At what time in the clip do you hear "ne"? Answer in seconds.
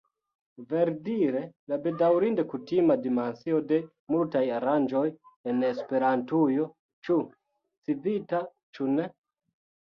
8.97-9.09